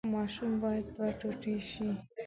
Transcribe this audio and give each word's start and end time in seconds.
ماشوم 0.13 0.51
باید 0.61 0.85
دوه 0.95 1.09
ټوټې 1.19 1.55
شي. 1.69 1.89